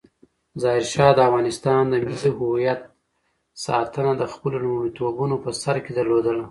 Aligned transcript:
ظاهرشاه 0.61 1.11
د 1.15 1.19
افغانستان 1.29 1.81
د 1.87 1.93
ملي 2.05 2.31
هویت 2.37 2.81
ساتنه 3.65 4.11
د 4.17 4.23
خپلو 4.33 4.55
لومړیتوبونو 4.65 5.35
په 5.43 5.49
سر 5.61 5.75
کې 5.83 5.91
درلودله. 5.99 6.39